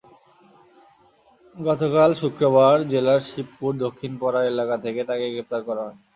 গতকাল 1.55 2.09
শুক্রবার 2.21 2.75
জেলার 2.91 3.21
শিবপুর 3.27 3.71
দক্ষিণপাড়া 3.83 4.41
এলাকা 4.51 4.75
থেকে 4.83 5.01
তাকে 5.09 5.25
গ্রেপ্তার 5.29 5.61
করা 5.67 5.81
হয়। 5.85 5.97